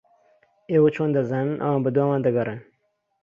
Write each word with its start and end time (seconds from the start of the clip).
ئێوە 0.71 0.89
چۆن 0.95 1.09
دەزانن 1.17 1.57
ئەوان 1.63 1.81
بەدوامان 1.85 2.21
دەگەڕێن؟ 2.27 2.59